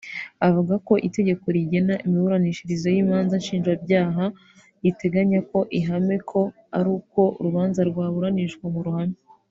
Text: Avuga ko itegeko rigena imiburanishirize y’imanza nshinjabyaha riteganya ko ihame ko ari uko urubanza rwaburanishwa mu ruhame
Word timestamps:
Avuga 0.47 0.73
ko 0.87 0.93
itegeko 1.07 1.45
rigena 1.55 1.93
imiburanishirize 2.05 2.87
y’imanza 2.95 3.33
nshinjabyaha 3.41 4.25
riteganya 4.83 5.39
ko 5.51 5.59
ihame 5.79 6.15
ko 6.29 6.41
ari 6.77 6.89
uko 6.97 7.19
urubanza 7.39 7.81
rwaburanishwa 7.89 8.65
mu 8.75 8.81
ruhame 8.87 9.17